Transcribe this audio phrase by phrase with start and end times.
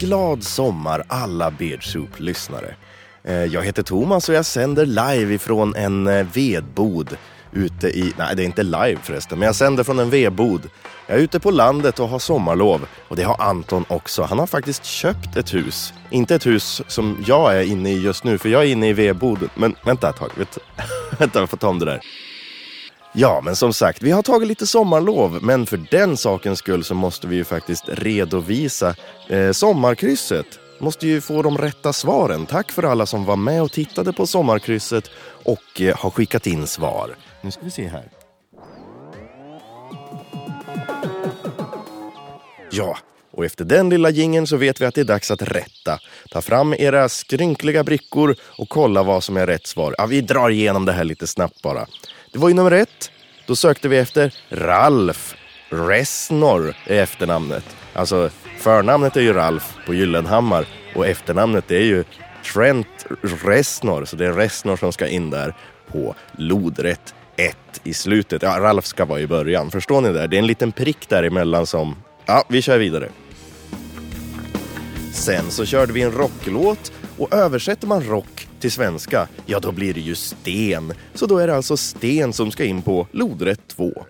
[0.00, 2.74] Glad sommar alla Beardsoup-lyssnare.
[3.24, 7.16] Eh, jag heter Thomas och jag sänder live ifrån en eh, vedbod
[7.52, 8.12] ute i...
[8.18, 10.70] Nej, det är inte live förresten, men jag sänder från en vedbod.
[11.06, 14.22] Jag är ute på landet och har sommarlov och det har Anton också.
[14.22, 15.92] Han har faktiskt köpt ett hus.
[16.10, 18.92] Inte ett hus som jag är inne i just nu, för jag är inne i
[18.92, 19.48] vedboden.
[19.54, 20.30] Men vänta ett tag,
[21.18, 22.00] vänta jag får ta om det där.
[23.12, 26.94] Ja, men som sagt, vi har tagit lite sommarlov, men för den sakens skull så
[26.94, 28.94] måste vi ju faktiskt redovisa
[29.28, 30.46] eh, sommarkrysset.
[30.78, 32.46] Måste ju få de rätta svaren.
[32.46, 35.10] Tack för alla som var med och tittade på sommarkrysset
[35.44, 37.16] och eh, har skickat in svar.
[37.40, 38.10] Nu ska vi se här.
[42.70, 42.96] Ja,
[43.32, 45.98] och efter den lilla gingen så vet vi att det är dags att rätta.
[46.30, 49.94] Ta fram era skrynkliga brickor och kolla vad som är rätt svar.
[49.98, 51.86] Ja, vi drar igenom det här lite snabbt bara.
[52.32, 53.10] Det var ju nummer ett.
[53.46, 55.34] Då sökte vi efter Ralf.
[55.68, 57.64] Resnor är efternamnet.
[57.92, 62.04] Alltså förnamnet är ju Ralf på Gyllenhammar och efternamnet är ju
[62.54, 63.06] Trent
[63.44, 64.04] Resnor.
[64.04, 65.54] Så det är Resnor som ska in där
[65.92, 68.42] på lodrätt 1 i slutet.
[68.42, 69.70] Ja, Ralf ska vara i början.
[69.70, 70.26] Förstår ni det?
[70.26, 71.96] Det är en liten prick däremellan som...
[72.26, 73.08] Ja, vi kör vidare.
[75.12, 79.94] Sen så körde vi en rocklåt och översätter man rock till svenska, ja då blir
[79.94, 80.92] det ju sten.
[81.14, 84.04] Så då är det alltså sten som ska in på lodrätt 2.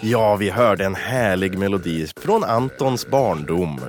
[0.00, 3.80] Ja, vi hörde en härlig melodi från Antons barndom.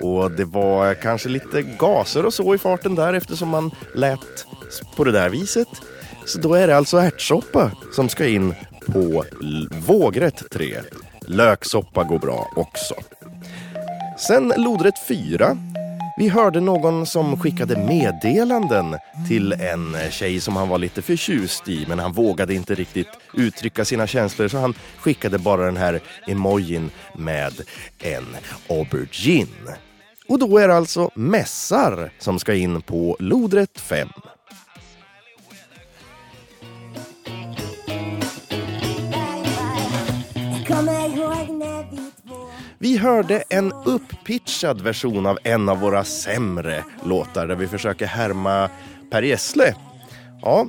[0.00, 4.46] Och det var kanske lite gaser och så i farten där eftersom man lät
[4.96, 5.68] på det där viset.
[6.26, 8.54] Så då är det alltså ärtsoppa som ska in
[8.92, 9.24] på
[9.86, 10.80] vågrätt 3.
[11.26, 12.94] Löksoppa går bra också.
[14.18, 15.56] Sen lodrätt 4.
[16.16, 18.96] Vi hörde någon som skickade meddelanden
[19.28, 23.84] till en tjej som han var lite förtjust i men han vågade inte riktigt uttrycka
[23.84, 27.52] sina känslor så han skickade bara den här emojin med
[27.98, 28.26] en
[28.68, 29.76] aubergine.
[30.28, 34.08] Och då är det alltså mässar som ska in på lodrätt 5.
[42.82, 48.70] Vi hörde en upppitchad version av en av våra sämre låtar där vi försöker härma
[49.10, 49.74] Per Gessle.
[50.42, 50.66] Ja,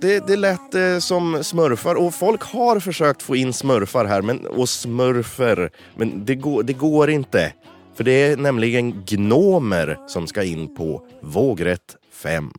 [0.00, 4.46] det, det lät eh, som smurfar och folk har försökt få in smurfar här men,
[4.46, 7.52] och smurfer, men det går, det går inte.
[7.94, 12.52] För det är nämligen gnomer som ska in på vågrätt 5.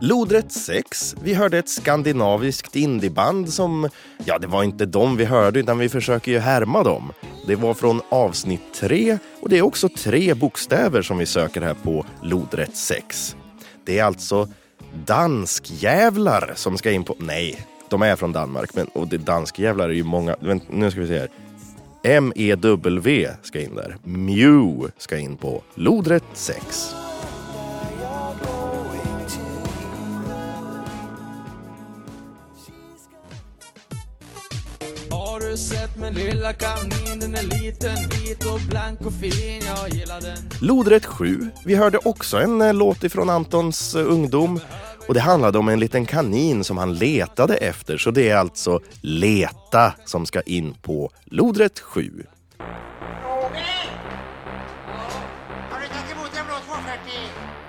[0.00, 1.16] Lodrätt 6.
[1.22, 3.88] Vi hörde ett skandinaviskt indieband som,
[4.24, 7.12] ja det var inte dem vi hörde utan vi försöker ju härma dem.
[7.46, 11.74] Det var från avsnitt 3 och det är också tre bokstäver som vi söker här
[11.74, 13.36] på lodrätt 6.
[13.84, 14.48] Det är alltså
[15.06, 19.94] danskjävlar som ska in på, nej, de är från Danmark men och det danskjävlar är
[19.94, 21.30] ju många, Vänt, nu ska vi se här.
[22.02, 23.96] M-E-W ska in där.
[24.04, 26.94] Mew ska in på lodrätt 6.
[35.58, 37.20] Sett men lilla kanin?
[37.20, 39.62] Den är liten, vit och blank och fin.
[39.66, 40.36] Jag gillar den.
[40.60, 41.50] Lodrätt 7.
[41.64, 44.60] Vi hörde också en eh, låt ifrån Antons eh, ungdom.
[45.08, 47.98] Och det handlade om en liten kanin som han letade efter.
[47.98, 52.24] Så det är alltså Leta som ska in på lodrätt 7.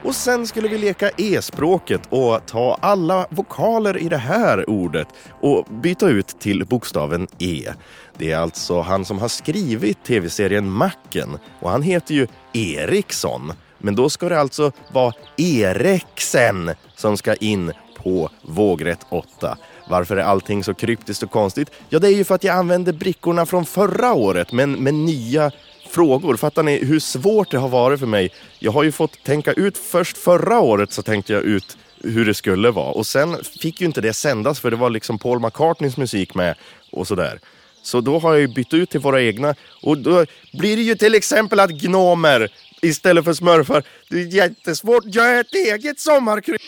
[0.03, 5.07] Och sen skulle vi leka e-språket och ta alla vokaler i det här ordet
[5.41, 7.69] och byta ut till bokstaven E.
[8.17, 13.53] Det är alltså han som har skrivit tv-serien Macken och han heter ju Eriksson.
[13.77, 17.71] Men då ska det alltså vara Eriksen som ska in
[18.03, 19.57] på vågrätt 8.
[19.89, 21.71] Varför är allting så kryptiskt och konstigt?
[21.89, 25.51] Ja, det är ju för att jag använde brickorna från förra året men med nya
[25.89, 26.37] frågor.
[26.37, 28.31] Fattar ni hur svårt det har varit för mig?
[28.59, 32.33] Jag har ju fått tänka ut, först förra året så tänkte jag ut hur det
[32.33, 35.97] skulle vara och sen fick ju inte det sändas för det var liksom Paul McCartneys
[35.97, 36.55] musik med
[36.91, 37.39] och sådär.
[37.83, 40.95] Så då har jag ju bytt ut till våra egna och då blir det ju
[40.95, 43.83] till exempel att gnomer istället för smurfar.
[44.09, 45.03] Det är jättesvårt.
[45.05, 46.61] Jag är ett eget sommarkryss.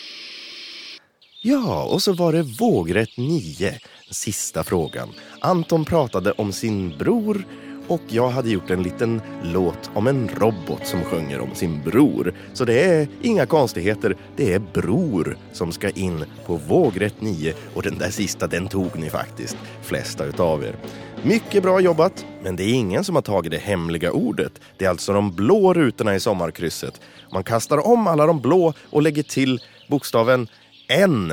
[1.42, 3.78] Ja, och så var det vågrätt 9,
[4.10, 5.08] sista frågan.
[5.40, 7.46] Anton pratade om sin bror
[7.88, 12.34] och jag hade gjort en liten låt om en robot som sjunger om sin bror.
[12.52, 17.82] Så det är inga konstigheter, det är bror som ska in på vågrätt 9 och
[17.82, 20.76] den där sista den tog ni faktiskt, flesta utav er.
[21.24, 24.52] Mycket bra jobbat, men det är ingen som har tagit det hemliga ordet.
[24.78, 27.00] Det är alltså de blå rutorna i sommarkrysset.
[27.32, 30.48] Man kastar om alla de blå och lägger till bokstaven
[30.88, 31.32] N.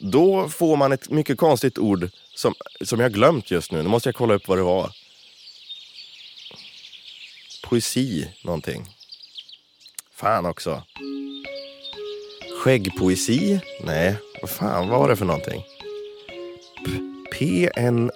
[0.00, 2.54] Då får man ett mycket konstigt ord som,
[2.84, 3.82] som jag glömt just nu.
[3.82, 4.90] Nu måste jag kolla upp vad det var.
[7.68, 8.84] Poesi någonting.
[10.12, 10.82] Fan också.
[12.64, 13.60] Skäggpoesi?
[13.84, 15.64] Nej, vad fan var det för någonting?
[17.38, 18.08] P-n-o-e-m-a-t.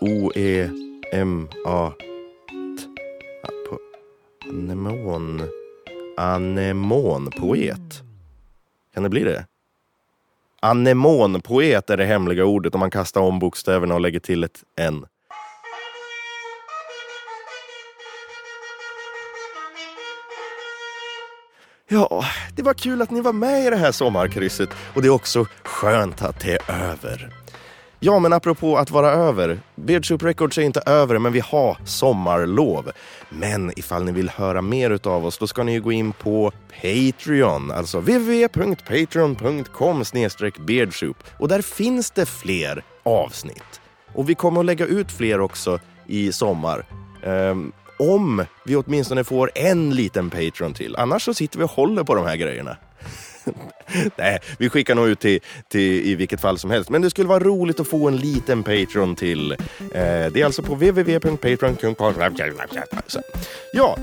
[4.49, 5.43] Anemon
[6.17, 8.03] Anemonpoet
[8.95, 9.47] Kan det bli det?
[10.61, 15.07] Anemonpoet är det hemliga ordet om man kastar om bokstäverna och lägger till ett N.
[21.93, 22.25] Ja,
[22.57, 25.47] det var kul att ni var med i det här sommarkrysset och det är också
[25.63, 27.35] skönt att det är över.
[28.01, 29.61] Ja, men apropå att vara över.
[29.75, 32.91] Beardsoup Records är inte över, men vi har sommarlov.
[33.29, 36.53] Men ifall ni vill höra mer utav oss, då ska ni ju gå in på
[36.83, 40.05] Patreon, alltså www.patreon.com
[40.67, 41.17] beardsoup.
[41.39, 43.81] Och där finns det fler avsnitt.
[44.15, 46.87] Och vi kommer att lägga ut fler också i sommar.
[47.25, 50.97] Um, om vi åtminstone får en liten Patreon till.
[50.97, 52.77] Annars så sitter vi och håller på de här grejerna.
[54.17, 56.91] Nej, vi skickar nog ut till, till i vilket fall som helst.
[56.91, 59.53] Men det skulle vara roligt att få en liten Patreon till.
[59.53, 59.57] Eh,
[59.93, 62.15] det är alltså på www.patreon.com.
[63.73, 63.99] Ja,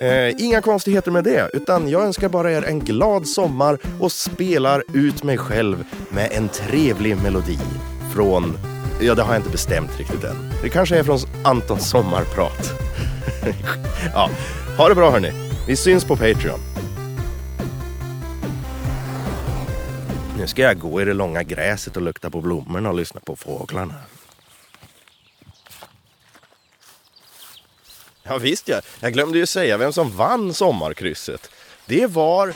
[0.00, 1.50] eh, inga konstigheter med det.
[1.52, 6.48] Utan jag önskar bara er en glad sommar och spelar ut mig själv med en
[6.48, 7.58] trevlig melodi
[8.14, 8.58] från
[9.00, 10.50] Ja, det har jag inte bestämt riktigt än.
[10.62, 12.72] Det kanske är från Antons sommarprat.
[14.14, 14.30] ja,
[14.76, 15.32] ha det bra hörni.
[15.66, 16.60] Vi syns på Patreon.
[20.38, 23.36] Nu ska jag gå i det långa gräset och lukta på blommorna och lyssna på
[23.36, 23.94] fåglarna.
[28.22, 31.50] Ja visst ja, jag glömde ju säga vem som vann sommarkrysset.
[31.86, 32.52] Det var...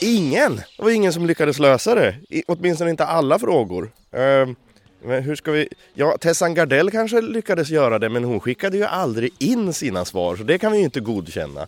[0.00, 0.56] Ingen!
[0.56, 2.16] Det var ingen som lyckades lösa det.
[2.28, 3.92] I, åtminstone inte alla frågor.
[4.16, 4.54] Uh
[5.02, 5.68] men hur ska vi...
[5.94, 10.36] Ja, Tessan Gardell kanske lyckades göra det, men hon skickade ju aldrig in sina svar,
[10.36, 11.66] så det kan vi ju inte godkänna.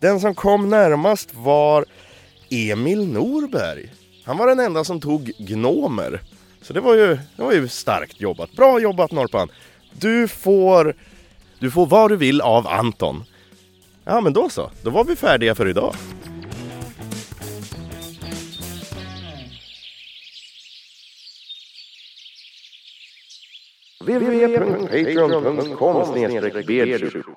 [0.00, 1.84] Den som kom närmast var
[2.50, 3.92] Emil Norberg.
[4.24, 6.20] Han var den enda som tog gnomer.
[6.62, 8.52] Så det var ju, det var ju starkt jobbat.
[8.52, 9.48] Bra jobbat Norpan!
[9.92, 10.94] Du får,
[11.58, 13.24] du får vad du vill av Anton.
[14.04, 14.70] Ja, men då så.
[14.82, 15.94] Då var vi färdiga för idag.
[24.06, 25.96] www.patreon.com
[26.64, 27.36] biedru.